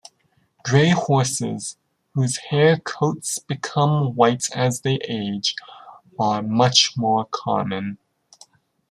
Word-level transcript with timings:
Gray 0.65 0.89
horses, 0.89 1.77
whose 2.15 2.37
hair 2.49 2.77
coats 2.79 3.37
become 3.37 4.15
white 4.15 4.45
as 4.55 4.81
they 4.81 4.95
age, 5.07 5.55
are 6.17 6.41
much 6.41 6.97
more 6.97 7.25
common. 7.29 7.99